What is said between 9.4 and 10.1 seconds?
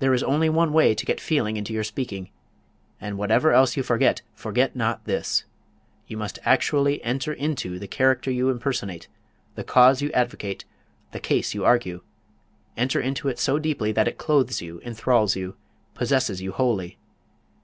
the cause you